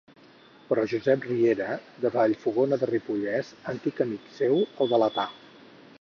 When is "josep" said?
0.93-1.27